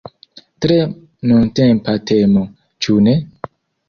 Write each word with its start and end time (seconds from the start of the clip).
Tre 0.65 0.77
nuntempa 1.31 1.95
temo, 2.13 2.43
ĉu 2.87 2.97
ne? 3.09 3.15